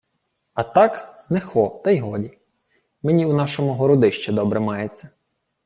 —А 0.53 0.63
так, 0.63 1.25
не 1.29 1.39
хо, 1.39 1.81
та 1.83 1.91
й 1.91 1.99
годі. 1.99 2.37
Мені 3.03 3.23
й 3.23 3.25
у 3.25 3.33
нашому 3.33 3.73
Городищі 3.73 4.31
добре 4.31 4.59
мається. 4.59 5.09